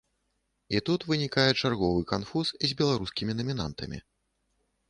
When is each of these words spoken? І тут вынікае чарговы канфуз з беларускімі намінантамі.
І 0.77 0.79
тут 0.87 1.05
вынікае 1.11 1.45
чарговы 1.61 2.01
канфуз 2.13 2.47
з 2.67 2.71
беларускімі 2.81 3.37
намінантамі. 3.39 3.99